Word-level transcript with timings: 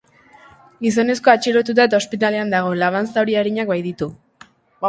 Gizonezkoa 0.85 1.35
atxilotuta 1.39 1.87
eta 1.89 1.99
ospitalean 2.05 2.57
dago, 2.57 2.73
laban 2.85 3.11
zauri 3.15 3.39
arinak 3.43 3.73
baititu. 3.75 4.09